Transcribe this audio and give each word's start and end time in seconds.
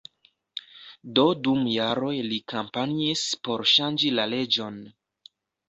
Do 1.19 1.25
dum 1.47 1.61
jaroj 1.73 2.15
li 2.33 2.41
kampanjis 2.55 3.29
por 3.49 3.67
ŝanĝi 3.75 4.13
la 4.19 4.29
leĝon. 4.35 4.85